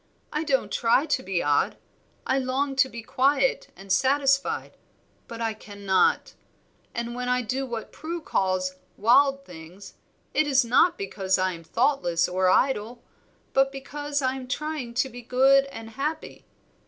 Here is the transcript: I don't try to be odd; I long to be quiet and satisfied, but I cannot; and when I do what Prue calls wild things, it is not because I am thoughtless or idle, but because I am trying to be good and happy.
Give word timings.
I 0.33 0.43
don't 0.43 0.71
try 0.71 1.05
to 1.05 1.21
be 1.21 1.43
odd; 1.43 1.77
I 2.25 2.39
long 2.39 2.75
to 2.77 2.89
be 2.89 3.03
quiet 3.03 3.67
and 3.75 3.91
satisfied, 3.91 4.75
but 5.27 5.41
I 5.41 5.53
cannot; 5.53 6.33
and 6.95 7.13
when 7.13 7.29
I 7.29 7.43
do 7.43 7.67
what 7.67 7.91
Prue 7.91 8.19
calls 8.19 8.77
wild 8.97 9.45
things, 9.45 9.93
it 10.33 10.47
is 10.47 10.65
not 10.65 10.97
because 10.97 11.37
I 11.37 11.51
am 11.53 11.63
thoughtless 11.63 12.27
or 12.27 12.49
idle, 12.49 13.03
but 13.53 13.71
because 13.71 14.23
I 14.23 14.33
am 14.33 14.47
trying 14.47 14.95
to 14.95 15.07
be 15.07 15.21
good 15.21 15.65
and 15.65 15.91
happy. 15.91 16.45